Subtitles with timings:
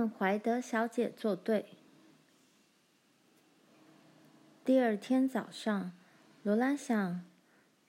[0.00, 1.66] 和怀德小姐作对。
[4.64, 5.92] 第二天早上，
[6.42, 7.22] 罗兰想，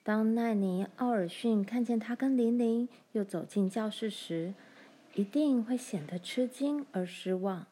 [0.02, 4.52] 当奈尼·奥尔逊看见他跟琳琳又走进教室时，
[5.14, 7.64] 一定会显得吃惊而失望。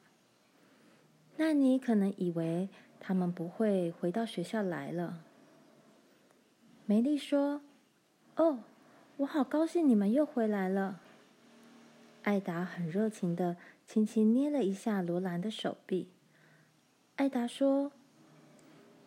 [1.37, 5.21] 奈尼可能以为他们不会回到学校来了。
[6.87, 7.61] 梅丽说
[8.37, 8.61] ：“哦，
[9.19, 11.01] 我好高兴你们又回来了。”
[12.25, 13.57] 艾达很热情的
[13.93, 16.07] 轻轻捏了一下罗兰的手臂。
[17.17, 17.91] 艾达说：“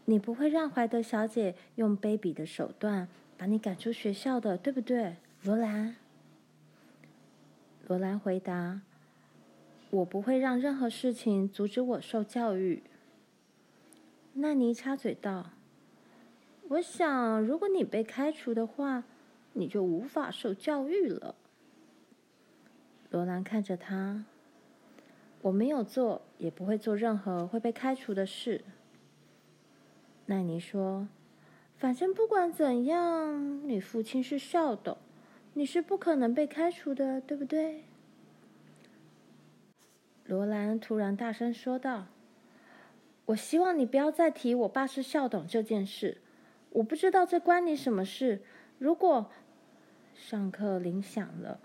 [0.04, 3.08] 你不会让怀德小姐用卑鄙的手段
[3.38, 5.96] 把你赶出学校的，对不对，罗兰？”
[7.88, 8.82] 罗兰回答
[9.90, 12.84] ：“我不会让任何事情阻止我受教育。”
[14.36, 15.52] 纳尼插嘴道
[16.68, 19.06] ：“我想，如果你被开除的话，
[19.54, 21.36] 你就无法受教育了。”
[23.10, 24.26] 罗兰看着他，
[25.44, 28.62] 我没有做，也不会做任何会被开除的事。
[30.28, 31.10] 奈尼说
[31.76, 34.98] ：“反正不管怎样，你父亲是校董，
[35.54, 37.84] 你是不可能被开除的，对不对？”
[40.26, 42.06] 罗兰突然大声说道
[43.28, 46.20] ：“我希望你不要再提我爸是校董这件事。
[46.70, 48.42] 我不知道这关你什么事。
[48.80, 49.30] 如果……”
[50.16, 51.60] 上课铃响了。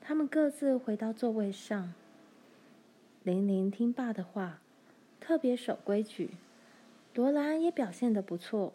[0.00, 1.94] 他们各自回到座位上。
[3.24, 4.60] 玲玲听爸的话，
[5.18, 6.32] 特别守规矩。
[7.14, 8.74] 罗兰也表现得不错。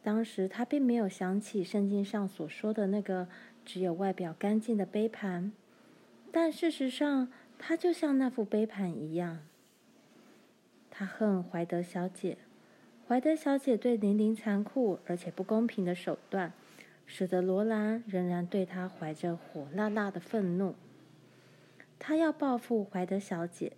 [0.00, 3.26] 当时他并没有想起圣经上所说的那个
[3.64, 5.50] 只有外表干净的杯盘，
[6.30, 9.40] 但事实上，他就像那副杯盘一样。
[10.88, 12.38] 他恨怀德小姐，
[13.08, 16.52] 怀德小姐对玲玲残酷而且不公平的手段。
[17.10, 20.76] 使得罗兰仍然对他怀着火辣辣的愤怒。
[21.98, 23.72] 他要报复怀德小姐。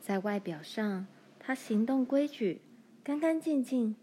[0.00, 1.06] 在外表上，
[1.38, 2.60] 他行动规矩、
[3.02, 3.96] 干干净净，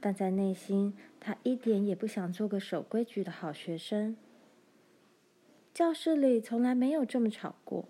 [0.00, 4.16] 但在内心，他一点也不想做个守规矩的好学生。
[5.72, 7.88] 教室里从来没有这么吵过，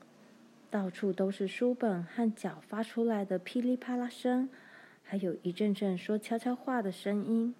[0.70, 4.48] 到处都是书本和脚发出来的噼里啪啦声，
[5.02, 7.54] 还有一阵阵说悄悄话的声音。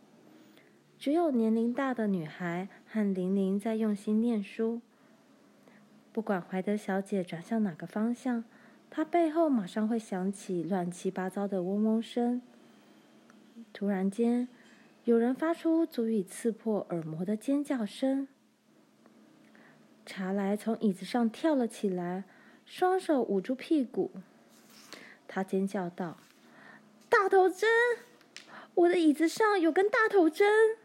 [0.96, 4.80] 只有年龄大的女孩和玲玲在用心念书。
[6.12, 8.44] 不管怀德小姐转向哪个方向，
[8.90, 12.42] 她背后马上会响起乱七八糟的嗡嗡声。
[13.72, 14.48] 突然间，
[15.04, 18.28] 有人发出足以刺破耳膜的尖叫声。
[20.04, 22.24] 查莱从椅子上跳了起来，
[22.66, 24.10] 双手捂住屁股。
[25.26, 26.18] 他尖叫道
[27.08, 27.70] ：“大头针！
[28.74, 30.76] 我的椅子上有根大头针！”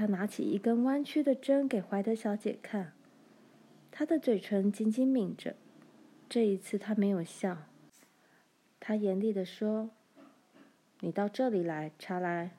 [0.00, 2.94] 他拿起一根弯曲的针给怀德小姐看，
[3.90, 5.54] 她的嘴唇紧紧抿着。
[6.26, 7.66] 这一次，她没有笑。
[8.80, 9.90] 她严厉地说
[11.00, 12.52] ：“你到这里来，查莱。”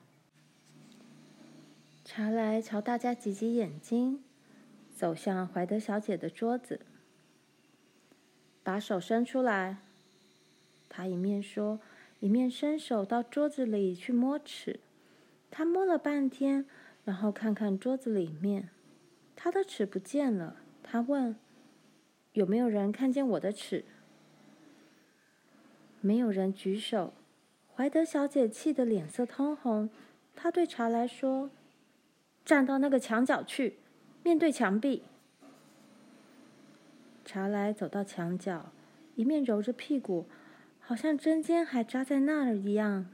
[2.06, 4.22] 查莱朝大家挤挤眼睛，
[4.94, 6.82] 走向怀德小姐的桌子，
[8.62, 9.78] 把手伸出来。
[10.88, 11.80] 他一面说，
[12.20, 14.78] 一面伸手到桌子里去摸尺。
[15.50, 16.66] 他摸了半天。
[17.04, 18.70] 然后看看桌子里面，
[19.34, 20.56] 他的尺不见了。
[20.82, 21.36] 他问
[22.34, 23.84] ：“有没有人看见我的尺？”
[26.00, 27.12] 没有人举手。
[27.74, 29.88] 怀德小姐气得脸色通红。
[30.36, 31.50] 她对查来说
[32.44, 33.78] ：“站到那个墙角去，
[34.22, 35.02] 面对墙壁。”
[37.24, 38.72] 查来走到墙角，
[39.14, 40.26] 一面揉着屁股，
[40.80, 43.06] 好像针尖还扎在那儿一样。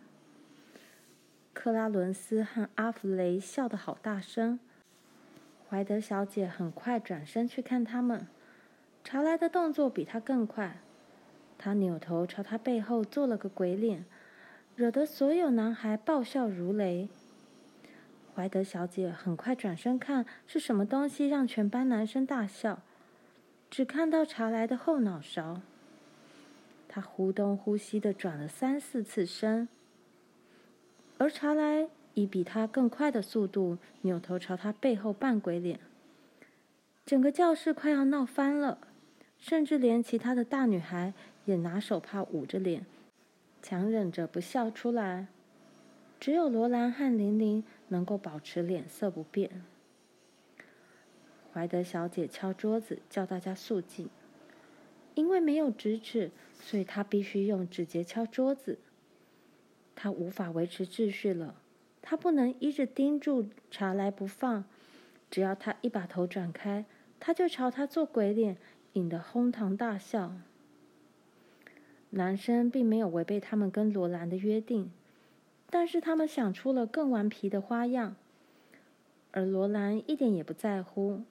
[1.61, 4.61] 克拉伦斯和阿弗雷笑得好大声。
[5.69, 8.29] 怀德小姐很快转身去看他们。
[9.03, 10.77] 查莱的动作比他更快，
[11.59, 14.05] 他扭头朝他背后做了个鬼脸，
[14.77, 17.09] 惹得所有男孩爆笑如雷。
[18.37, 22.83] 怀德小姐很快转身看是什么东西让全班男生大笑，
[23.69, 25.61] 只看到查莱的后脑勺。
[26.87, 29.69] 他忽东忽西的转了三四次身。
[31.19, 35.81] 而查莱以比他更快的速度扭头朝他背后扮鬼脸，
[37.05, 38.79] 整个教室快要闹翻了，
[39.37, 41.13] 甚至连其他的大女孩
[41.45, 42.87] 也拿手帕捂着脸，
[43.61, 45.27] 强忍着不笑出来。
[46.21, 49.63] 只有罗兰和玲玲能够保持脸色不变。
[51.53, 54.09] 怀德小姐敲桌子叫大家肃静，
[55.15, 56.31] 因为没有直尺，
[56.61, 58.79] 所以她必须用指节敲桌子。
[60.01, 61.57] 他无法维持秩序了，
[62.01, 64.65] 他不能一直盯住查莱不放。
[65.29, 66.85] 只要他一把头转开，
[67.19, 68.57] 他就朝他做鬼脸，
[68.93, 70.37] 引得哄堂大笑。
[72.11, 74.93] 男生并没有违背他们跟罗兰的约定，
[75.69, 78.15] 但是他们想出了更顽皮的花样，
[79.33, 81.23] 而罗兰一点也不在乎。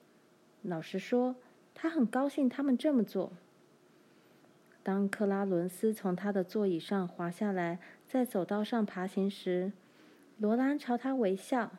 [0.60, 1.36] 老实说，
[1.74, 3.32] 他很高兴他们这么做。
[4.82, 9.72] 当克拉伦斯从他的座椅上滑下来，在走道上爬行时，
[10.38, 11.72] 罗兰朝他微笑。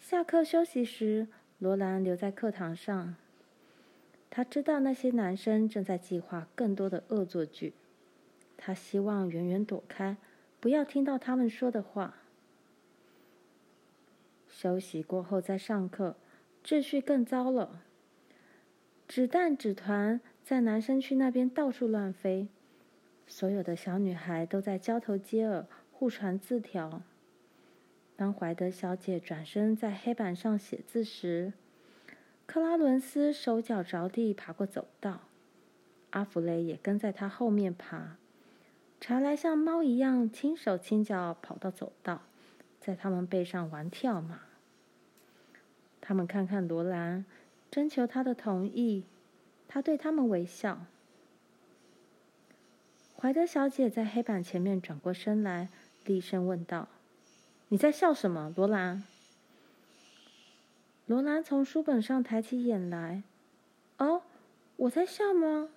[0.00, 1.28] 下课休息时，
[1.58, 3.16] 罗兰留在课堂上。
[4.30, 7.74] 他知道那些男生正在计划更多的恶作剧，
[8.56, 10.16] 他希望远远躲开，
[10.58, 12.14] 不要听到他们说的话。
[14.48, 16.16] 休息过后再上课，
[16.64, 17.82] 秩序更糟了。
[19.06, 22.48] 纸弹、纸团在男生区那边到处乱飞，
[23.30, 27.00] 所有的小女孩都在交头接耳，互传字条。
[28.16, 31.52] 当怀德小姐转身在黑板上写字时，
[32.44, 35.20] 克拉伦斯手脚着地爬过走道，
[36.10, 38.16] 阿弗雷也跟在她后面爬。
[39.00, 42.22] 查莱像猫一样轻手轻脚跑到走道，
[42.80, 44.40] 在他们背上玩跳马。
[46.00, 47.24] 他们看看罗兰。
[47.70, 49.04] 征求他的同意，
[49.68, 50.86] 他对他们微笑。
[53.20, 55.68] 怀德小姐在黑板前面转过身来，
[56.06, 56.88] 厉声问道
[57.68, 59.04] ：“你在笑什么，罗兰？”
[61.04, 63.22] 罗兰从书本上抬起眼来
[63.98, 64.22] ：“哦，
[64.76, 65.68] 我在笑吗？”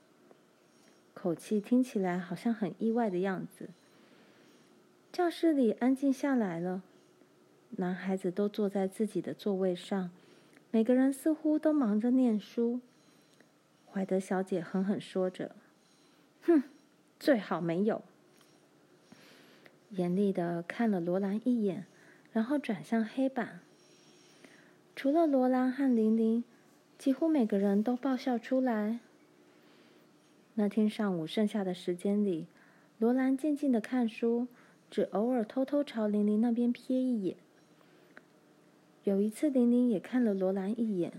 [1.14, 3.70] 口气听起来好像很意外的样子。
[5.12, 6.82] 教室里安静下来了，
[7.72, 10.12] 男孩子都坐在自己的座位上。
[10.72, 12.80] 每个人似乎都忙着念书。
[13.92, 15.56] 怀德小姐狠狠说着
[16.44, 16.64] ：“哼，
[17.24, 18.04] 最好没有。”
[19.92, 21.86] 严厉的看了罗兰一眼，
[22.34, 23.62] 然后转向黑板。
[24.94, 26.44] 除了罗兰和玲玲，
[26.98, 29.00] 几乎每个人都爆笑出来。
[30.56, 32.48] 那天上午剩下的时间里，
[33.00, 34.48] 罗兰静静的看书，
[34.92, 37.38] 只偶尔偷偷朝玲玲那边瞥一眼。
[39.06, 41.14] 有一次，玲玲也看了罗兰一眼。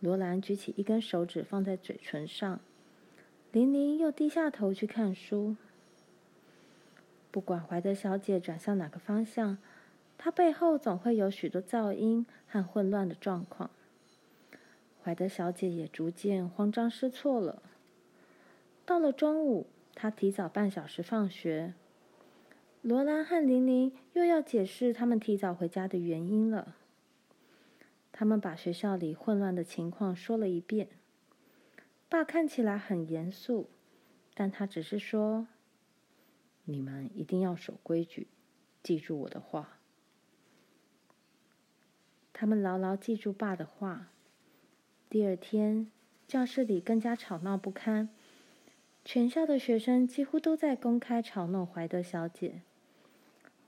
[0.00, 2.60] 罗兰举起一根手指放在嘴唇上，
[3.52, 5.56] 玲玲又低下头去看书。
[7.30, 9.58] 不管怀德小姐转向哪个方向，
[10.16, 13.68] 她背后总会有许多噪音和混乱的状况。
[15.04, 17.62] 怀德小姐也逐渐慌张失措了。
[18.86, 21.74] 到了中午，她提早半小时放学。
[22.80, 26.74] 罗兰和玲玲又要解释他们提早回家的原因了。
[28.10, 30.88] 他们把学校里混乱的情况说了一遍。
[32.12, 33.70] 爸看起来很严肃，
[34.34, 35.46] 但他只是说
[36.66, 38.28] ：“你们一定要守规矩，
[38.82, 39.78] 记住我的话。”
[42.34, 44.10] 他们牢牢记住爸的话。
[45.08, 45.90] 第二天，
[46.28, 48.10] 教室里更加吵闹不堪，
[49.06, 52.60] 全校的学生几乎都在公开嘲弄怀德小姐。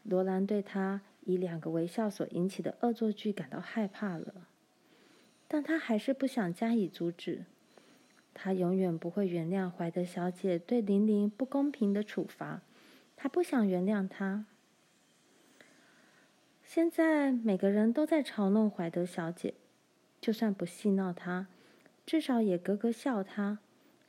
[0.03, 1.01] 罗兰对他。
[1.27, 4.47] 以两个微笑所引起的恶作剧感到害怕了，
[5.49, 7.47] 但他还是不想加以阻止。
[8.35, 12.63] 他永远不会原谅怀德小姐对玲玲不公平的处罚，
[13.17, 14.45] 他不想原谅她。
[16.63, 19.55] 现在每个人都在嘲弄怀德小姐，
[20.21, 21.47] 就算不戏闹她，
[22.05, 23.61] 至少也咯咯笑她。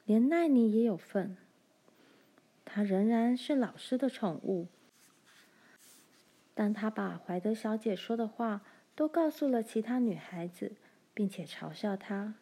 [0.05, 1.37] 连奈妮也有份，
[2.63, 4.67] 她仍然是老师的宠物。
[6.53, 8.61] 但他把怀德小姐说的话
[8.95, 10.71] 都告诉了其他女孩子，
[11.13, 12.35] 并且嘲笑她。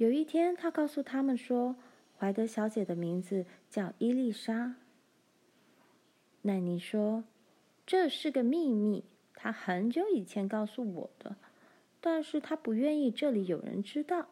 [0.00, 1.76] 有一天，他告诉他们说，
[2.18, 4.76] 怀德小姐的名字叫伊丽莎。
[6.40, 7.24] 奈妮说
[7.84, 9.04] ：“这是个秘密，
[9.34, 11.36] 她很久以前告诉我的，
[12.00, 14.28] 但是她不愿意这里有人知道。”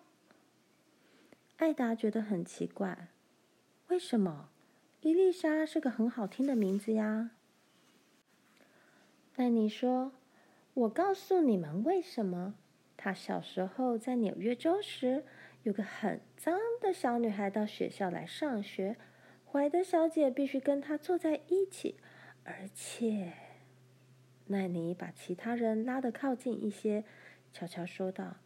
[1.59, 3.09] 艾达觉得很奇怪，
[3.89, 4.49] 为什么？
[5.03, 7.33] 伊丽莎是个很好听的名字呀。
[9.37, 10.13] 奈妮说
[10.73, 12.55] ：“我告诉你们为什么。
[12.97, 15.25] 她小时候在纽约州时，
[15.63, 18.97] 有个很脏的小女孩到学校来上学，
[19.45, 21.97] 怀德小姐必须跟她坐在一起，
[22.45, 23.33] 而且……”
[24.47, 27.05] 奈尼把其他人拉得靠近一些，
[27.53, 28.37] 悄悄说道：“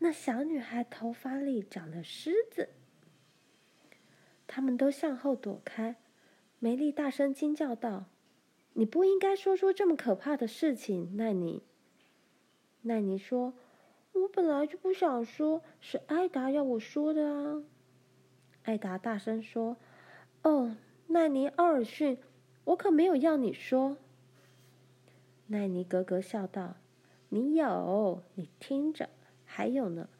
[0.00, 2.70] 那小女孩头发里长了虱子。”
[4.46, 5.96] 他们都向后躲开。
[6.58, 8.06] 梅丽大声惊叫道。
[8.74, 11.64] 你不应该说出这么可怕的事情，奈尼。
[12.82, 13.54] 奈尼说
[14.12, 17.62] ：“我本来就不想说，是艾达要我说的啊。”
[18.64, 19.76] 艾达大声说
[20.42, 22.18] ：“哦，奈尼·奥尔逊，
[22.64, 23.96] 我可没有要你说。”
[25.48, 26.76] 奈尼咯咯笑道
[27.30, 29.08] ：“你有，你听着。”
[29.44, 30.10] 还有呢，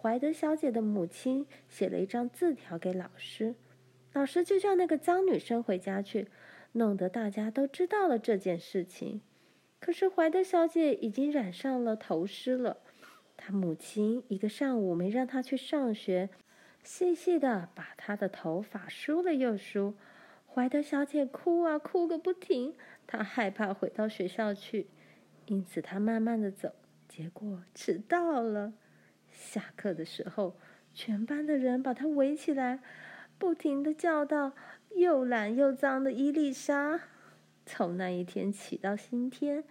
[0.00, 3.54] 怀德小姐的母亲写了一张字条给老师，
[4.14, 6.28] 老师就叫那个脏女生回家去，
[6.72, 9.20] 弄得大家都知道了这件事情。
[9.78, 12.78] 可是怀德小姐已经染上了头虱了，
[13.38, 16.28] 她母亲一个上午没让她去上学，
[16.82, 19.94] 细细的把她的头发梳了又梳。
[20.46, 22.74] 怀德小姐哭啊哭个不停，
[23.06, 24.88] 她害怕回到学校去，
[25.46, 26.74] 因此她慢慢的走，
[27.08, 28.74] 结果迟到了。
[29.30, 30.56] 下课的时候，
[30.92, 32.80] 全班的人把她围起来，
[33.38, 34.52] 不停的叫道
[34.96, 37.00] ：“又懒又脏的伊丽莎！”
[37.64, 39.62] 从那一天起到今天，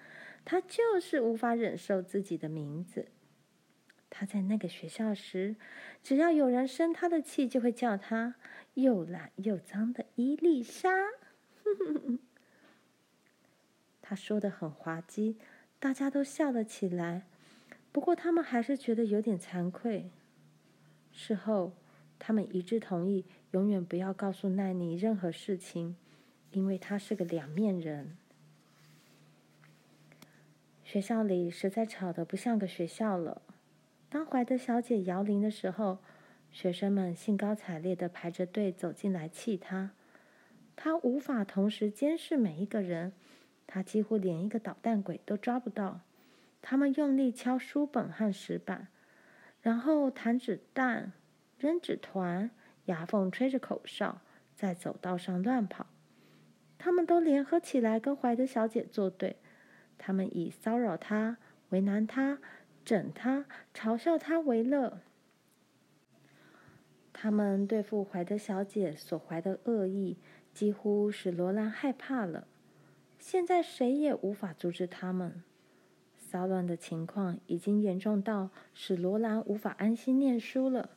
[0.46, 3.08] 她就是无法忍受自己的名字。
[4.10, 5.56] 他在那个学校时，
[6.04, 8.36] 只要有人生他的气，就会叫他。
[8.76, 10.92] 又懒又脏的伊丽莎，
[14.04, 15.36] 他说的很滑稽，
[15.80, 17.24] 大家都笑了起来。
[17.92, 20.12] 不过他们还是觉得有点惭愧。
[21.12, 21.74] 事后，
[22.20, 25.96] 他们一致同意，永远不要告诉奈妮任何事情，
[26.52, 28.16] 因为她是个两面人。
[30.84, 33.42] 学校里实在吵得不像个学校了。
[34.18, 36.00] 当怀德小姐摇铃的时候，
[36.50, 39.92] 学生们兴高采烈地排着队走进来气他，
[40.76, 43.14] 他无法同时监视每一个人，
[43.68, 46.02] 他几乎连一个捣蛋鬼都抓不到。
[46.64, 48.88] 他们用力敲书本和石板，
[49.62, 51.12] 然后弹纸弹、
[51.60, 52.50] 扔纸团、
[52.86, 54.22] 牙缝吹着口哨，
[54.56, 55.86] 在走道上乱跑。
[56.80, 59.36] 他们都联合起来跟怀德小姐作对，
[60.00, 61.38] 他们以骚扰她、
[61.70, 62.40] 为难她、
[62.88, 65.02] 整他、嘲笑他为乐。
[67.12, 70.16] 他们对付怀德小姐所怀的恶意，
[70.54, 72.48] 几乎使罗兰害怕了。
[73.20, 75.44] 现在谁也无法阻止他们。
[76.18, 80.92] 骚乱的情况已经严重到使罗兰无法安心念书了。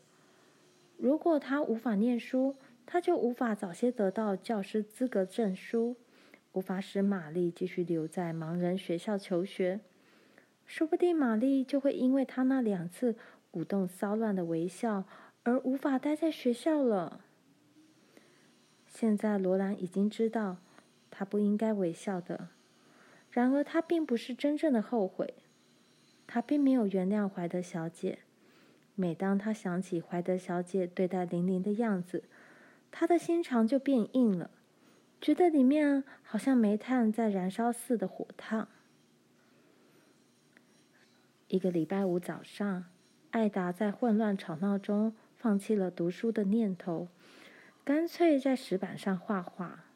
[0.97, 2.55] 如果他无法念书，
[2.87, 5.97] 他就无法早些得到教师资格证书，
[6.53, 9.81] 无法使玛丽继续留在盲人学校求学。
[10.71, 13.17] 说不定玛丽就会因为他那两次
[13.51, 15.05] 鼓动骚乱的微笑。
[15.43, 17.23] 而无法待在学校了。
[18.87, 20.59] 现在罗兰已经知道，
[21.11, 22.51] 他不应该微笑的。
[23.31, 25.35] 然而，他并不是真正的后悔。
[26.29, 28.21] 他并没有原谅怀德小姐。
[28.95, 32.23] 每当他想起怀德小姐对待玲玲的样子，
[32.93, 34.51] 他的心肠就变硬了，
[35.21, 38.69] 觉得里面好像煤炭在燃烧似的火烫。
[41.51, 42.85] 一个礼拜五早上，
[43.33, 45.13] 艾达在混乱吵闹中。
[45.35, 47.09] 放弃了读书的念头，
[47.83, 49.87] 干脆在石板上画画。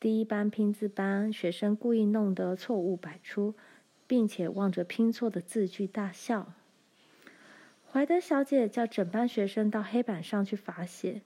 [0.00, 3.54] 第一班拼字班学生故意弄得错误百出，
[4.08, 6.52] 并且望着拼错的字句大笑。
[7.90, 11.22] 怀德小姐叫整班学生到黑板上去罚写，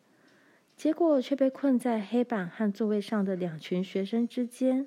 [0.76, 4.86] 结果却被困在黑板和座位上的两群学生之间。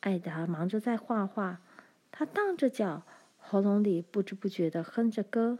[0.00, 1.62] 艾达忙着在画画，
[2.12, 3.02] 他荡着脚，
[3.38, 5.58] 喉咙里不知不觉地哼着歌。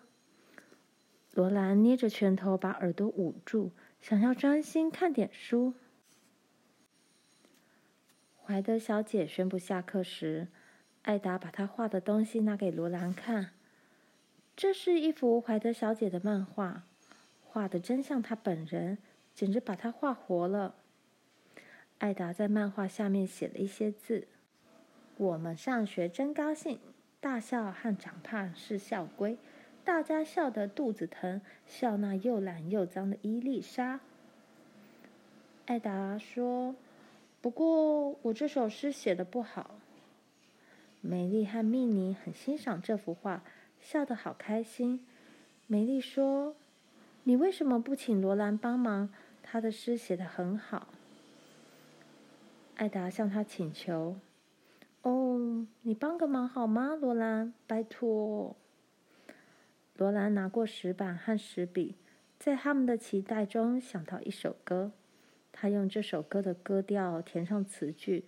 [1.33, 5.75] 罗兰捏着拳头，把耳朵捂住，想要专心看点书。
[8.45, 10.49] 怀德小姐宣布下课时，
[11.03, 13.53] 艾达把她画的东西拿给罗兰看。
[14.55, 16.85] 这是一幅怀德小姐的漫画，
[17.43, 18.99] 画的真像她本人，
[19.35, 20.75] 简直把她画活了。
[21.99, 24.29] 艾达在漫画下面写了一些字
[25.17, 26.79] ：“我们上学真高兴，
[27.21, 29.39] 大笑和长胖是校规。”
[29.85, 33.99] 大家笑得肚子疼，笑那又懒又脏的伊丽莎。
[35.67, 36.77] 艾达说
[37.43, 39.81] ：“不过我这首诗写得不好。”
[41.03, 43.43] 美丽和蜜妮很欣赏这幅画，
[43.81, 45.05] 笑得好开心。
[45.67, 46.55] 美丽说
[47.25, 49.13] ：“你为什么不请罗兰帮忙？
[49.43, 50.87] 他的诗写得很好。”
[52.77, 54.17] 艾达向他请求
[55.03, 57.53] ：“哦，你帮个忙好吗，罗兰？
[57.67, 58.57] 拜托。”
[59.99, 61.97] 罗兰拿过石板和石笔，
[62.39, 64.93] 在他们的期待中想到一首歌。
[65.51, 68.25] 他用这首歌的歌调填上词句。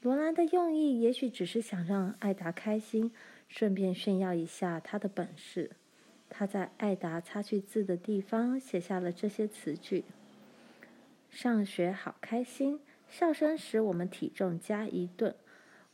[0.00, 3.10] 罗兰的用意也许只是想让艾达开心，
[3.48, 5.72] 顺便炫耀一下他的本事。
[6.28, 10.04] 他在艾达擦去字的地方写下了这些词句
[11.28, 15.34] ：“上学好开心，笑声使我们体重加一吨。”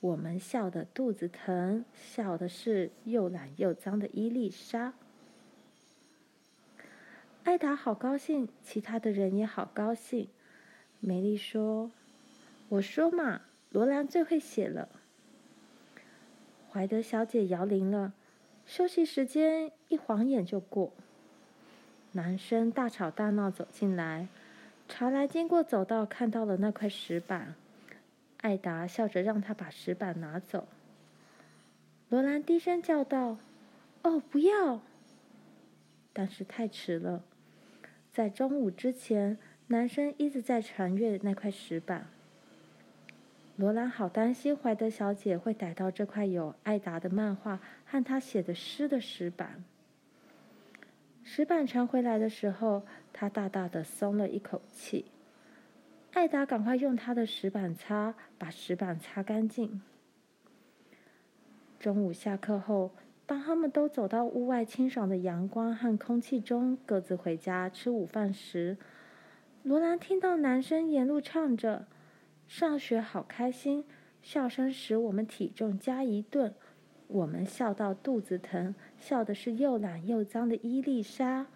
[0.00, 4.92] 我们笑得肚子疼，笑的是又懒又脏的伊丽莎。
[7.44, 10.28] 艾达好高兴，其他的人也好高兴。
[11.00, 11.90] 美丽说
[12.68, 14.88] ：“我说嘛，罗兰最会写了。”
[16.70, 18.12] 怀德小姐摇铃了，
[18.66, 20.92] 休息时间一晃眼就过。
[22.12, 24.28] 男生大吵大闹走进来，
[24.88, 27.54] 查莱经过走道看到了那块石板，
[28.46, 30.68] 艾达笑着让他把石板拿走。
[32.08, 33.38] 罗兰低声叫道
[34.04, 34.80] ：“哦，不要！”
[36.14, 37.24] 但是太迟了，
[38.12, 39.36] 在中午之前，
[39.66, 42.06] 男生一直在传阅那块石板。
[43.56, 49.64] 罗兰好担心怀德小姐会逮到这块有艾达的漫画和她写的诗的石板。
[51.24, 55.06] 石板传回来的时候，他大大的松了一口气。
[56.16, 59.82] 艾达赶快用他的石板擦把石板擦干净。
[61.78, 62.92] 中午下课后，
[63.26, 68.78] 当他们都走到屋外清爽的阳光和空气中，各自回家吃午饭时，
[69.62, 71.86] 罗兰听到男生沿路唱着
[72.48, 73.84] ：“上学好开心，
[74.22, 76.54] 笑声使我们体重加一吨。”
[77.08, 81.46] 我们笑到肚子疼，笑的是又懒又脏的伊丽莎。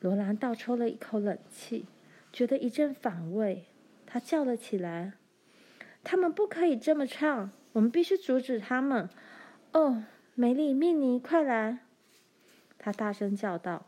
[0.00, 1.86] 罗兰倒抽了一口冷气，
[2.32, 3.64] 觉得一阵反胃。
[4.06, 5.12] 他叫了起来
[6.04, 9.08] ：“他们不可以这么唱，我们必须阻止他们！”
[9.72, 11.80] 哦，梅丽、密尼，快来！
[12.78, 13.86] 他大声叫道：“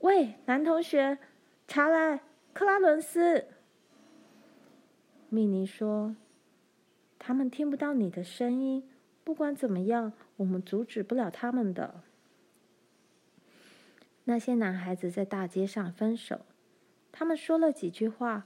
[0.00, 1.18] 喂，男同学，
[1.66, 2.20] 查莱，
[2.52, 3.46] 克拉伦斯！”
[5.30, 6.14] 密尼说。
[7.20, 8.88] 他们听不到你的声音，
[9.24, 12.02] 不管怎么样，我们阻止不了他们的。
[14.28, 16.42] 那些男孩子在大街上分手，
[17.10, 18.44] 他们说了几句话，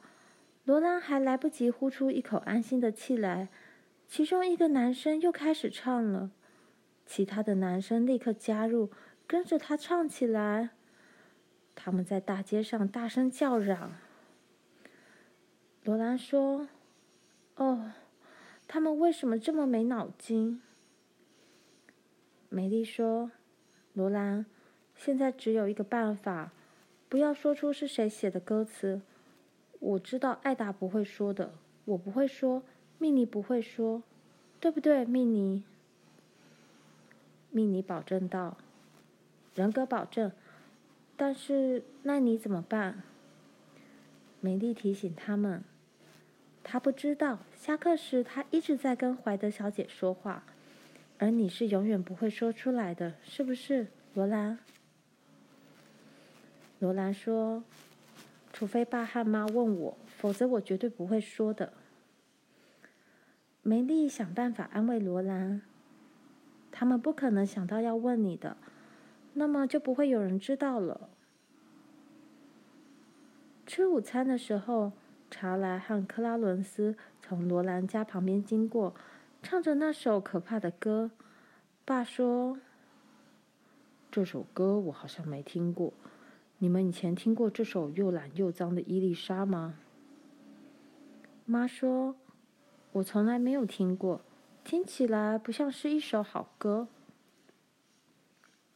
[0.64, 3.48] 罗兰还来不及呼出一口安心的气来，
[4.06, 6.30] 其中一个男生又开始唱了，
[7.04, 8.92] 其他的男生立刻加入，
[9.26, 10.70] 跟着他唱起来。
[11.74, 13.96] 他们在大街上大声叫嚷。
[15.82, 16.68] 罗兰说
[17.56, 17.92] ：“哦。”
[18.68, 20.62] 他们为什么这么没脑筋？
[22.48, 23.32] 美丽说
[23.92, 24.46] ：“罗兰，
[25.04, 26.52] 现在只有一个办法，
[27.08, 29.00] 不要说出是谁写的歌词。
[29.80, 31.54] 我知道艾达不会说的，
[31.86, 32.62] 我不会说，
[32.98, 34.04] 米妮不会说，
[34.60, 35.64] 对不对，米妮？”
[37.50, 38.56] 米妮保证道
[39.56, 40.30] ：“人格保证。”
[41.16, 43.02] 但是那你怎么办？
[44.40, 45.64] 美丽提醒他们。
[46.62, 50.44] 他不知道，下课时他一直在跟怀德小姐说话，
[51.18, 54.60] 而你是永远不会说出来的，是不是，罗兰？
[56.82, 57.62] 罗兰说
[58.52, 61.72] ：“除非爸和妈问我，否则我绝对不会说的。”
[63.62, 65.62] 梅丽想办法安慰罗兰
[66.72, 68.56] ：“他们不可能想到要问你的，
[69.34, 71.08] 那么就不会有人知道了。”
[73.64, 74.90] 吃午餐的时候。
[75.34, 78.94] 查莱和克拉伦斯从罗兰家旁边经过，
[79.42, 81.10] 唱着那首可怕的歌。
[81.86, 82.58] 爸说
[84.12, 85.94] ：“这首歌我好像没听过。
[86.62, 89.74] 你们以前听过这首又懒又脏的伊丽莎吗？”
[91.44, 92.14] 妈说
[92.94, 94.20] ：“我从来没有听过，
[94.62, 96.86] 听起来不像是一首好歌。”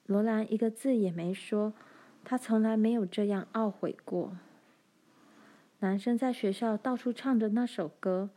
[0.04, 1.74] 罗兰一个字也没说，
[2.24, 4.36] 他从来没有这样懊悔过。
[5.78, 8.30] 男生在学校到处唱着那首歌，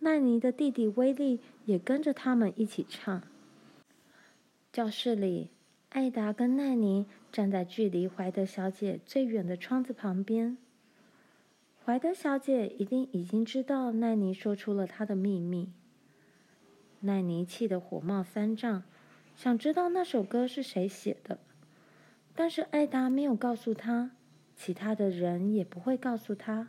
[0.00, 3.22] 奈尼的弟弟威利也跟着他们一起唱。
[4.72, 5.50] 教室里，
[5.90, 10.56] 艾达跟奈尼站在距离怀德小姐最远的窗子旁边。
[11.84, 15.72] 怀德小姐一定已经知道奈尼说出了她的秘密。
[17.00, 18.82] 奈尼气得火冒三丈，
[19.34, 21.38] 想知道那首歌是谁写的，
[22.34, 24.10] 但是艾达没有告诉她。
[24.56, 26.68] 其他的人也不会告诉他。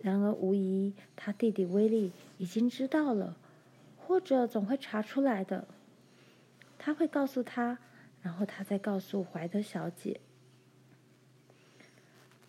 [0.00, 3.36] 然而，无疑他弟弟威利已经知道了，
[3.96, 5.68] 或者总会查出来的。
[6.78, 7.78] 他会告诉他，
[8.22, 10.20] 然后他再告诉怀德小姐。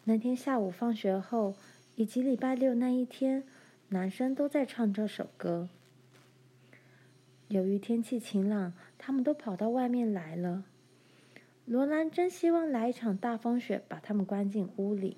[0.04, 1.56] 那天下午放学后，
[1.96, 3.44] 以及礼拜六那一天，
[3.90, 5.70] 男生都在唱这首歌。
[7.48, 10.64] 由于天气晴朗，他们都跑到外面来了。
[11.66, 15.18] 罗兰真希望来一场大风雪，把他们关进屋里。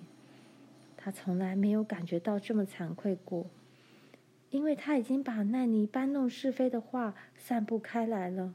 [0.98, 3.48] 他从来没有感觉到这么惭愧过，
[4.50, 8.54] 因为他已经把奈尼搬弄是非的话散布开来了，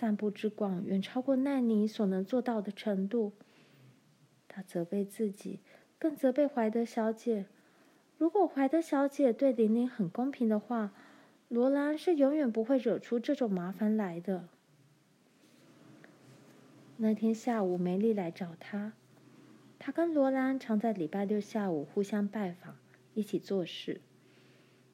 [0.00, 3.34] 散布之广远超过奈尼所能做到的程度。
[4.48, 5.60] 他责备自己，
[5.98, 7.44] 更责备怀德小姐。
[8.16, 10.94] 如果怀德小姐对玲玲很公平的话，
[11.48, 14.48] 罗兰是永远不会惹出这种麻烦来的。
[16.96, 18.94] 那天下午，梅丽来找他。
[19.78, 22.78] 他跟罗兰常在礼拜六下午互相拜访，
[23.12, 24.00] 一起做事。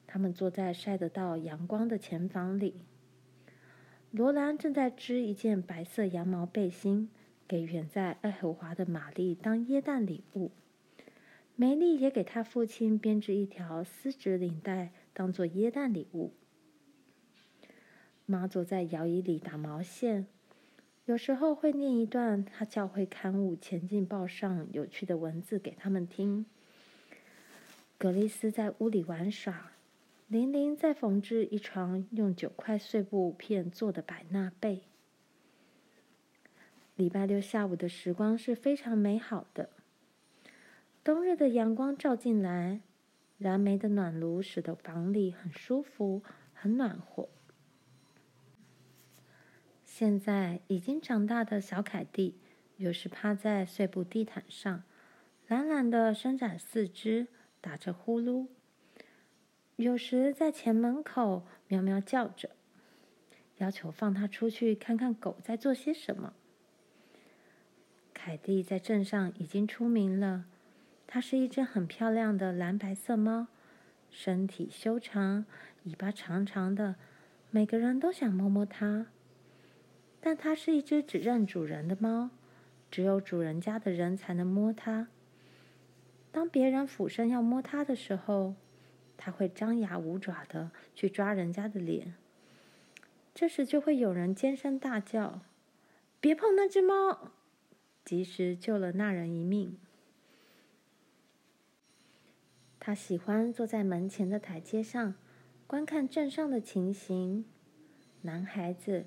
[0.05, 2.81] 他们坐在晒得到阳光的前房里。
[4.11, 7.09] 罗兰正在织一件白色羊毛背心，
[7.47, 10.51] 给远在爱荷华的玛丽当耶诞礼物。
[11.55, 16.31] 梅丽也给她父亲编织一条丝质领带，当做耶诞礼物。
[18.25, 20.25] 妈坐在摇椅里打毛线，
[21.05, 26.45] 有时候会念一段她教会刊物《前进报》上有趣的文字给他们听。
[27.97, 29.71] 格丽斯在屋里玩耍，
[30.27, 34.83] 玲玲在缝制一床用九块碎布片做的百纳被。
[36.95, 39.69] 礼拜六下午的时光是非常美好的。
[41.01, 42.81] 冬日的阳光照进来，
[43.37, 46.21] 燃煤的暖炉使得房里很舒服、
[46.53, 47.29] 很暖和。
[49.85, 52.35] 现在已经长大的小凯蒂，
[52.75, 54.83] 有时趴在碎布地毯上，
[55.47, 57.27] 懒懒地伸展四肢，
[57.61, 58.47] 打着呼噜；
[59.77, 62.49] 有时在前门口喵喵叫着，
[63.57, 66.33] 要求放它出去看看狗在做些什么。
[68.11, 70.45] 凯蒂在镇上已经出名了。
[71.05, 73.45] 它是一只很漂亮的蓝白色猫，
[74.09, 75.45] 身体修长，
[75.83, 76.95] 尾巴长长的，
[77.51, 79.05] 每个人都想摸摸它。
[80.19, 82.31] 但它是一只只认主人的猫，
[82.89, 85.07] 只有主人家的人才能摸它。
[86.31, 88.55] 当别人俯身要摸它的时候，
[89.17, 92.13] 它会张牙舞爪的去抓人家的脸。
[93.35, 95.41] 这时就会有人尖声大叫
[96.21, 97.31] ：“别碰那只猫！”
[98.05, 99.77] 及时救了那人一命。
[102.79, 105.15] 他喜欢坐在门前的台阶上，
[105.67, 107.43] 观看镇上的情形。
[108.21, 109.05] 男孩子，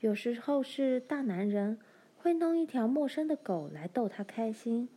[0.00, 1.78] 有时候是大男人，
[2.16, 4.88] 会弄一条陌生的狗来逗他开心。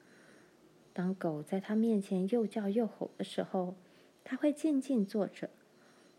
[0.93, 3.75] 当狗在他面前又叫又吼的时候，
[4.23, 5.49] 他会静静坐着。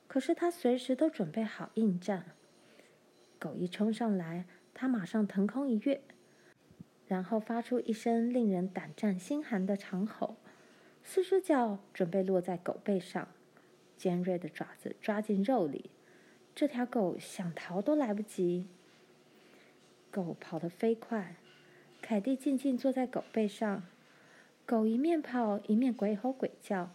[0.07, 2.27] 可是他随时都准备好应战。
[3.39, 6.01] 狗一冲上来，他马上腾空一跃，
[7.07, 10.37] 然后发出一声令人胆战心寒的长吼。
[11.03, 13.29] 四只脚准备落在狗背上，
[13.97, 15.91] 尖锐的爪子抓进肉里，
[16.55, 18.67] 这条狗想逃都来不及。
[20.11, 21.37] 狗跑得飞快，
[22.01, 23.83] 凯蒂静静坐在狗背上，
[24.65, 26.91] 狗一面跑一面鬼吼鬼叫。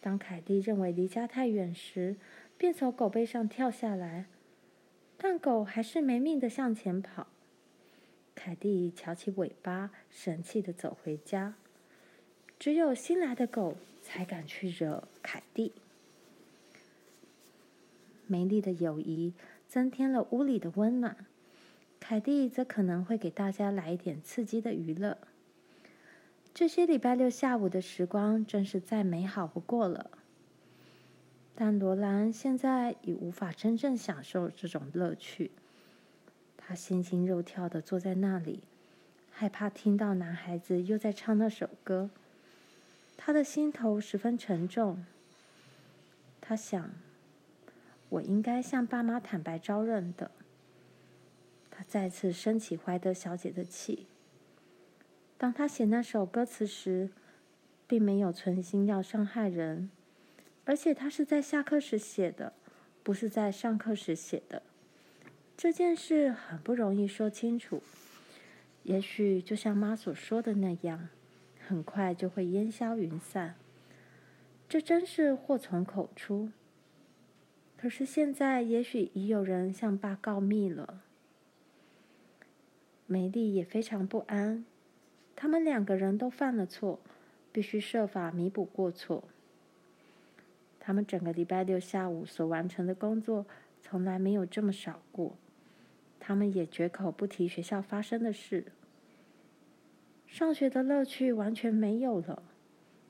[0.00, 2.16] 当凯蒂认为离家太远时，
[2.56, 4.26] 便从狗背上跳下来，
[5.16, 7.26] 但狗还是没命地向前跑。
[8.34, 11.54] 凯蒂翘起尾巴，神气地走回家。
[12.58, 15.72] 只有新来的狗才敢去惹凯蒂。
[18.26, 19.32] 美丽的友谊
[19.68, 21.16] 增添了屋里的温暖，
[21.98, 25.18] 凯蒂则可能会给大家来一点刺激的娱乐。
[26.58, 30.10] 这些礼拜六下午的时光真是再美好不过了。
[31.54, 35.52] 但罗兰现在已无法真正享受这种乐趣，
[36.56, 38.64] 他心惊肉跳的坐在那里，
[39.30, 42.10] 害怕听到男孩子又在唱那首歌。
[43.16, 45.06] 他的心头十分沉重。
[46.40, 46.90] 他想
[48.10, 50.32] ：“我应该向爸妈坦白招认的。”
[51.70, 54.08] 他再次生起怀德小姐的气。
[55.38, 57.08] 当他写那首歌词时，
[57.86, 59.88] 并没有存心要伤害人，
[60.66, 62.52] 而且他是在下课时写的，
[63.02, 64.62] 不是在上课时写的。
[65.56, 67.82] 这件事很不容易说清楚。
[68.82, 71.08] 也许就像妈所说的那样。
[71.66, 73.54] 很快就会烟消云散，
[74.70, 76.50] 这真是祸从口出。
[77.76, 81.02] 可是现在，也许已有人向爸告密了。
[83.06, 84.64] 梅丽也非常不安，
[85.40, 86.98] 他们两个人都犯了错，
[87.52, 89.22] 必须设法弥补过错。
[90.80, 93.46] 他们整个礼拜六下午所完成的工作，
[93.80, 95.36] 从来没有这么少过。
[96.18, 98.72] 他们也绝口不提学校发生的事。
[100.26, 102.42] 上学的乐趣完全没有了，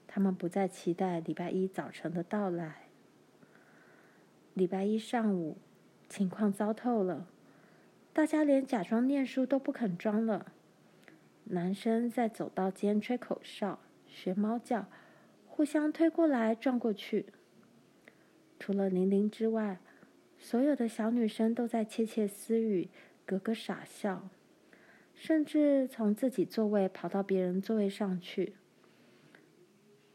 [0.07, 2.89] 他们不再期待礼拜一早晨的到来。
[4.53, 5.57] 礼拜一上午，
[6.11, 7.27] 情况糟透了，
[8.13, 10.53] 大家连假装念书都不肯装了。
[11.51, 14.87] 男生在走道间吹口哨、学猫叫，
[15.47, 17.27] 互相推过来撞过去。
[18.61, 19.81] 除了玲玲之外，
[20.39, 22.91] 所有的小女生都在窃窃私语，
[23.25, 24.29] 咯咯傻笑。
[25.15, 28.55] 甚至从自己座位跑到别人座位上去。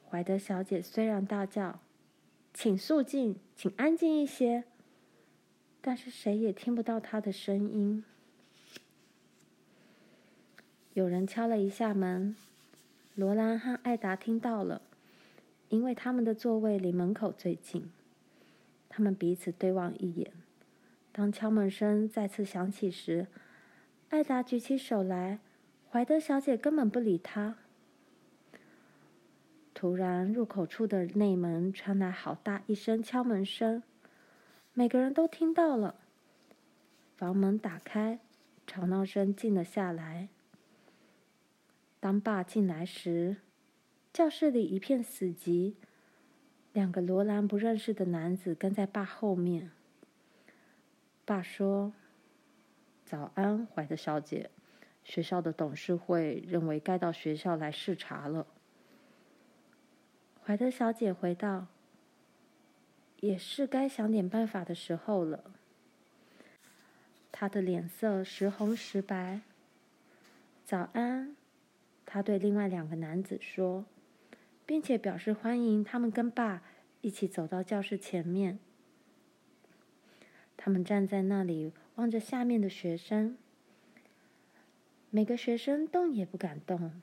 [0.08, 1.82] 怀德小姐虽然大叫
[2.54, 4.64] ：“请肃静，请安静一些。”
[5.82, 8.06] 但是谁也听不到她的声音。
[10.94, 12.36] 有人敲了一下门，
[13.16, 14.84] 罗兰和艾达听到了，
[15.70, 17.90] 因为他们的座位离门口最近。
[18.90, 20.32] 他们彼此对望一眼，
[21.12, 23.26] 当敲门声再次响起时，
[24.10, 25.40] 艾达举起手来，
[25.90, 27.56] 怀德小姐根本不理她。
[29.74, 33.82] 突然，入口处的内门传来好大一声敲门声，
[34.74, 35.96] 每个人都听到了。
[37.18, 38.20] 房门打开，
[38.68, 40.30] 吵闹声静了下来。
[42.04, 43.38] 当爸进来时，
[44.12, 45.76] 教室里一片死寂。
[46.74, 49.72] 两个罗兰不认识的男子跟在爸后面。
[51.24, 51.94] 爸说
[53.08, 54.50] ：“早安，怀德小姐。
[55.06, 58.46] 学校的董事会认为该到学校来视察了。”
[60.44, 61.68] 怀德小姐回道
[63.22, 65.54] ：“也是该想点办法的时候了。”
[67.32, 69.40] 她的脸色时红时白。
[70.66, 71.38] 早安，
[72.06, 73.86] 他对另外两个男子说，
[74.66, 76.62] 并且表示欢迎他们跟爸
[77.02, 78.60] 一起走到教室前面。
[80.56, 83.38] 他们站在那里望着下面的学生，
[85.10, 87.02] 每个学生动也不敢动。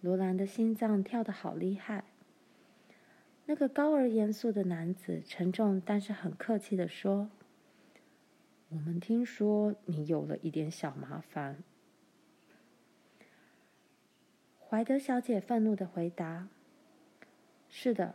[0.00, 2.04] 罗兰的心脏跳得好厉害。
[3.46, 7.30] 那个高而严肃的男子沉重但是很客气地说
[8.68, 11.64] ：“我们听说你有了一点小麻烦。”
[14.70, 16.46] 怀德小姐愤怒地回答
[17.70, 18.14] ：“是的，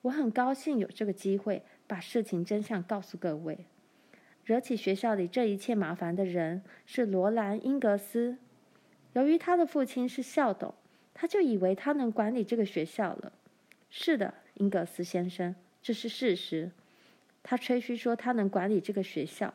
[0.00, 3.66] 我很高兴有这个机会把事情真相告诉各位。
[4.44, 8.36] 惹起学校里这一切麻烦的人是罗兰·英格斯。
[9.12, 10.74] 由于他的父亲是校董，
[11.14, 13.32] 他就以为他能管理这个学校了。
[13.88, 16.72] 是的。”英格斯先生，这是事实。
[17.44, 19.54] 他吹嘘说他能管理这个学校，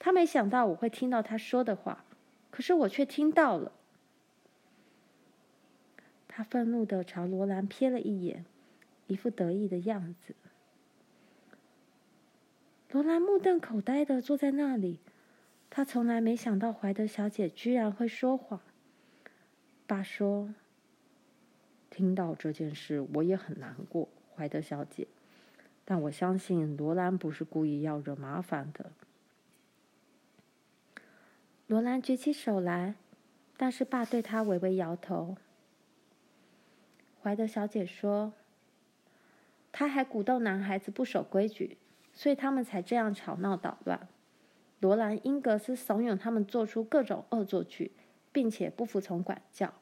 [0.00, 2.04] 他没想到我会听到他说的话，
[2.50, 3.70] 可是我却听到了。
[6.36, 8.44] 他愤怒地朝罗兰瞥了一眼，
[9.06, 10.34] 一副得意的样子。
[12.90, 14.98] 罗兰目瞪口呆地坐在那里，
[15.70, 18.58] 他从来没想到怀德小姐居然会说谎。
[19.86, 20.52] 爸说
[21.88, 25.06] ：“听到这件事，我也很难过。”怀德小姐，
[25.84, 28.90] 但我相信罗兰不是故意要惹麻烦的。
[31.68, 32.96] 罗兰举起手来，
[33.56, 35.36] 但是爸对他微微摇头。
[37.24, 38.34] 怀德小姐说
[39.72, 41.78] ：“他还鼓动男孩子不守规矩，
[42.12, 44.06] 所以他们才这样吵闹捣乱。
[44.78, 47.92] 罗兰·英格斯怂恿他们做出各种恶作剧，
[48.30, 49.72] 并且不服从管教。”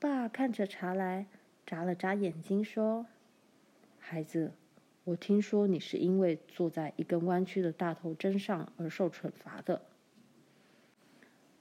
[0.00, 1.26] 爸看着茶来，
[1.64, 3.06] 眨了眨眼睛，说
[4.00, 4.54] ：“孩子，
[5.04, 9.82] 我听说你是因为坐在一根弯曲的大头针上而受惩罚的。”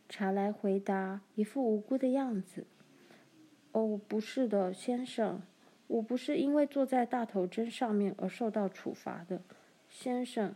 [0.07, 2.65] 查来回答，一副无辜的样子
[3.73, 5.41] ：“哦，不是的，先生，
[5.87, 9.41] 我不是因为坐在大头针上面而受到处罚的，
[9.89, 10.55] 先生，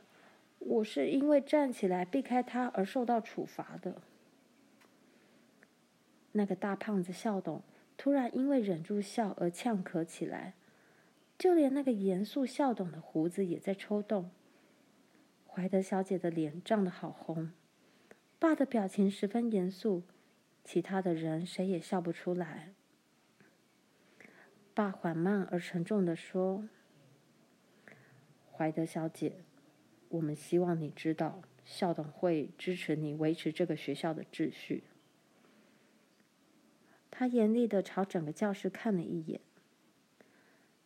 [0.59, 4.01] 我是因为站起来避开他而受到处罚的。”
[6.33, 7.63] 那个大胖子校董
[7.97, 10.53] 突然因为忍住笑而呛咳起来，
[11.39, 14.29] 就连那个严肃校董的胡子也在抽动。
[15.47, 17.51] 怀德小姐的脸涨得好红，
[18.39, 20.03] 爸的表情十分严肃，
[20.63, 22.73] 其他的人谁也笑不出来。
[24.73, 26.69] 爸缓慢而沉重地说
[28.49, 29.43] ：“怀德小姐，
[30.07, 34.85] 我们希望你知道，校董会支持你维持这个学校的秩序。”
[37.11, 39.41] 他严厉地朝整个教室看了一眼。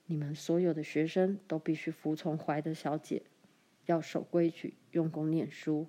[0.07, 3.21] 你们所有的学生都必须服从怀德小姐，
[3.85, 5.87] 要守规矩，用功念书。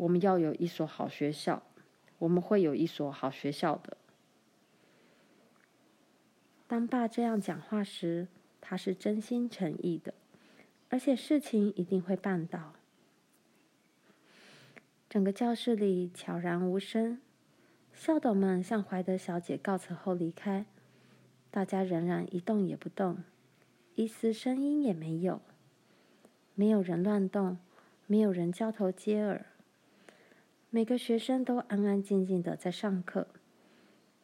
[0.00, 1.62] 我们要有一所好学校，
[2.20, 3.98] 我们会有一所好学校的。
[6.66, 8.26] 当爸这样讲话时，
[8.62, 10.14] 他是真心诚意的，
[10.88, 12.72] 而且事情一定会办到。
[15.10, 17.20] 整个教室里悄然无声。
[17.92, 20.64] 校董们向怀德小姐告辞后离开，
[21.50, 23.22] 大家仍然一动也不动，
[23.96, 25.42] 一丝声音也没有。
[26.54, 27.58] 没有人乱动，
[28.06, 29.44] 没有人交头接耳。
[30.72, 33.26] 每个学生都安安静静的在上课，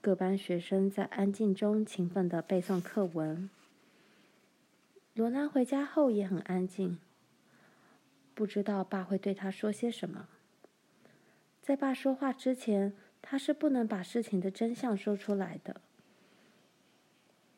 [0.01, 3.51] 各班学生在安静中勤奋的背诵课文。
[5.15, 7.01] 罗兰回家后也很安静，
[8.33, 10.29] 不知道爸会对他说些什么。
[11.61, 15.81] 在爸说话之前，他是不能把事情的真相说出来的。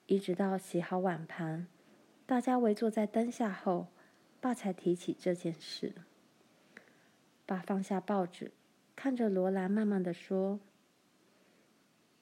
[0.06, 1.66] 一直到洗好碗盘，
[2.24, 3.88] 大家围坐在灯下后，
[4.40, 5.92] 爸才提起这件事。
[7.44, 8.52] 爸放下报纸，
[8.98, 10.58] 看着罗兰，慢慢的说：“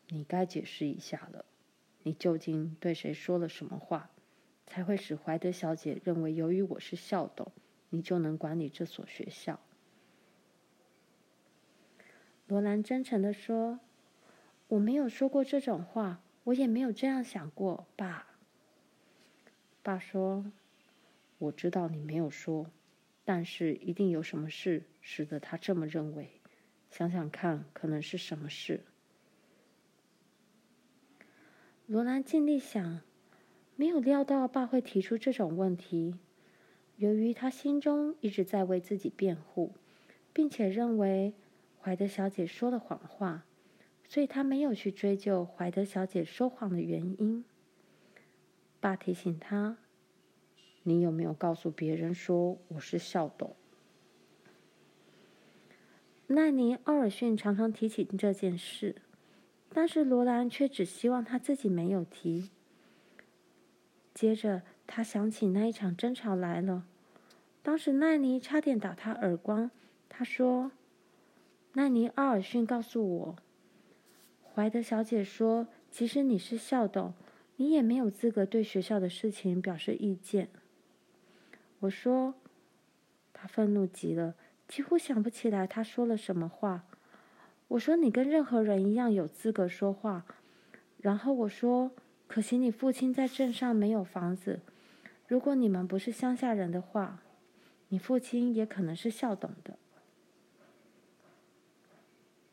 [0.09, 1.47] 你该解释一下了，
[2.03, 4.11] 你究竟对谁说了什么话？
[4.67, 7.51] 才会使怀德小姐认为，由于我是校董，
[7.89, 9.59] 你就能管理这所学校。
[12.47, 13.81] 罗兰真诚地说
[14.69, 18.37] ：“我没有说过这种话，我也没有这样想过，爸。”
[19.83, 20.53] 爸说
[21.39, 22.71] ：“我知道你没有说，
[23.25, 26.43] 但是一定有什么事使得他这么认为。
[26.97, 28.81] 想想看，可能是什么事？”
[31.87, 33.03] 罗兰尽力想。
[33.79, 36.15] 没有料到爸会提出这种问题。
[36.97, 39.75] 由于他心中一直在为自己辩护，
[40.33, 41.35] 并且认为
[41.79, 43.45] 怀德小姐说了谎话，
[44.09, 47.45] 所以他没有去追究怀德小姐说谎的原因。
[48.81, 49.77] 爸提醒他
[50.85, 53.55] ：“你有没有告诉别人说我是校董？”
[56.29, 58.97] 奈尼·奥尔逊常常提起这件事，
[59.69, 62.51] 但是罗兰却只希望他自己没有提。
[64.13, 66.85] 接着，他想起那一场争吵来了。
[67.63, 69.71] 当时奈尼差点打他耳光。
[70.09, 70.73] 他说
[71.75, 73.37] ：“奈尼·奥尔逊告诉我，
[74.55, 77.13] 怀德小姐说，即使你是校董，
[77.57, 80.49] 你也没有资格对学校的事情表示意见。”
[81.81, 82.35] 我说
[83.35, 84.35] ：“他愤怒极了，
[84.69, 86.85] 几乎想不起来他说了什么话。”
[87.69, 90.25] 我说：“你跟任何人一样有资格说话。”
[90.99, 91.93] 然后我说。
[92.29, 94.59] 可惜你父亲在镇上没有房子。
[95.29, 97.23] 如果你们不是乡下人的话，
[97.87, 99.79] 你父亲也可能是校董的。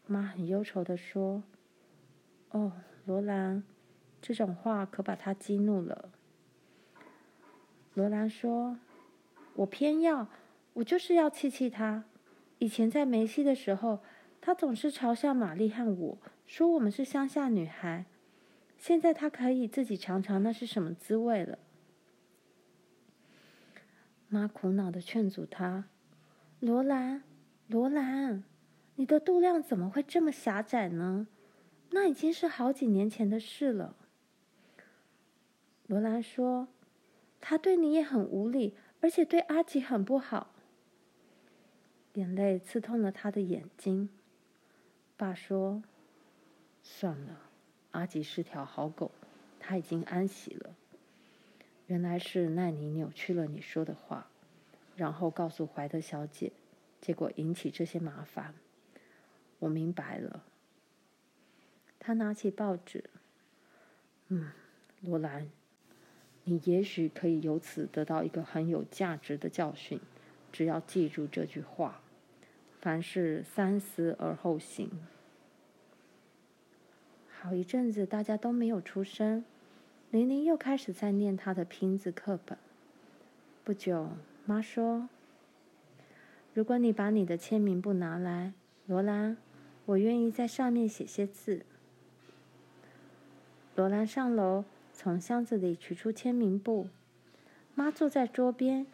[0.06, 1.42] 妈很忧愁的说
[2.54, 2.74] ：“哦，
[3.06, 3.64] 罗兰，
[4.22, 6.12] 这种话可把他激怒了。”
[7.96, 8.78] 罗兰说
[9.58, 10.28] ：“我偏要，
[10.74, 12.06] 我就是要气气他。
[12.60, 14.02] 以前在梅西的时候，
[14.42, 18.06] 他总是嘲笑玛丽和我，说我们是乡下女孩。”
[18.78, 21.58] 现在他可以自己尝尝那是什么滋味了。
[24.28, 25.86] 妈苦恼地劝阻他
[26.60, 27.24] ：“罗兰，
[27.68, 28.44] 罗兰，
[28.96, 31.28] 你的度量怎么会这么狭窄呢？
[31.92, 33.96] 那已经是好几年前的事了。”
[35.88, 36.68] 罗兰说
[37.40, 40.53] ：“他对你也很无礼，而且对阿吉很不好。”
[42.14, 44.10] 眼泪刺痛了他的眼睛。
[45.18, 45.82] 爸说
[46.84, 47.40] ：“算了。”
[47.92, 49.12] 阿吉是条好狗，
[49.60, 50.76] 他已经安息了。
[51.88, 54.28] 原来是奈尼扭曲了你说的话，
[54.96, 56.52] 然后告诉怀德小姐，
[57.02, 58.54] 结果引起这些麻烦。
[59.60, 60.44] 我明白了。
[62.00, 63.10] 他拿起报纸，
[64.28, 64.52] 嗯，
[65.02, 65.50] 罗兰，
[66.44, 70.00] 你也许可以由此得到一个很有价值的教训，
[70.52, 72.02] 只要记住这句话：
[72.84, 74.92] 凡事三思而后行。
[77.30, 79.46] 好一阵子，大家都没有出声。
[80.12, 82.58] 玲玲又开始在念她的拼字课本。
[83.64, 84.10] 不久，
[84.46, 85.08] 妈说
[86.54, 88.52] ：“如果你把你的签名簿拿来，
[88.86, 89.38] 罗兰，
[89.86, 91.66] 我愿意在上面写些字。”
[93.78, 96.90] 罗兰上楼，从箱子里取出签名簿。
[97.76, 98.86] 妈坐在桌边，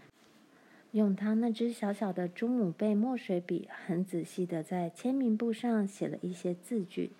[0.91, 7.11] 用他那只小小的猪母贝墨水笔，很仔细的在签名簿上写了一些字句。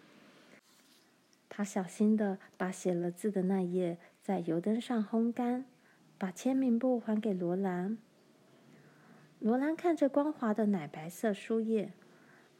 [1.47, 5.65] 他小心的把写了字的那页在油灯上烘干，
[6.17, 7.97] 把签名簿还给罗兰。
[9.39, 11.91] 罗兰看着光滑的奶白色书页，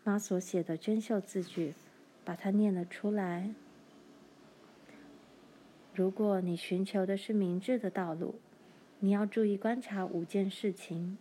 [0.04, 1.74] 妈所写的娟秀字句，
[2.24, 3.50] 把它念了出来。
[5.93, 8.36] 如果你寻求的是明智的道路，
[9.01, 11.17] 你要注意观察五件事情：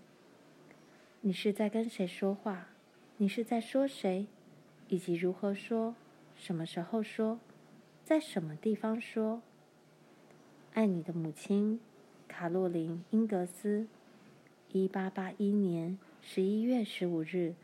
[1.20, 2.70] 你是在跟谁说话？
[3.18, 4.26] 你是在说谁？
[4.88, 5.94] 以及如何说？
[6.34, 7.38] 什么时候说？
[8.04, 9.42] 在什么地方说？
[10.74, 11.78] 爱你的母亲，
[12.26, 13.86] 卡洛琳·英格斯，
[14.72, 17.54] 一八八一年十一月十五日，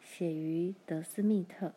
[0.00, 1.72] 写于德斯密特。